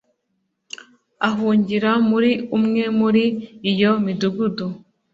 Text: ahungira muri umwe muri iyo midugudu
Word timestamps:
ahungira 1.29 1.91
muri 2.09 2.31
umwe 2.57 2.83
muri 2.99 3.23
iyo 3.71 3.91
midugudu 4.03 4.67